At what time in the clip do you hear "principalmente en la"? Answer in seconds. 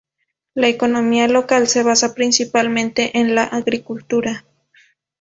2.15-3.43